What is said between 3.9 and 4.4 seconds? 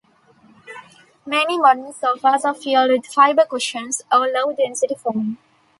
or